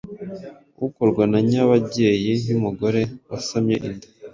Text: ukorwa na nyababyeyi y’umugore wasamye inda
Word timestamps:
ukorwa 0.87 1.23
na 1.31 1.39
nyababyeyi 1.49 2.31
y’umugore 2.47 3.01
wasamye 3.29 3.75
inda 3.87 4.07